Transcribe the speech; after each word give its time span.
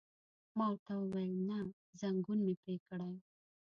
ما 0.57 0.65
ورته 0.71 0.93
وویل: 0.97 1.35
نه، 1.49 1.57
ځنګون 1.99 2.39
مې 2.45 2.55
پرې 2.61 2.75
کړئ. 2.87 3.13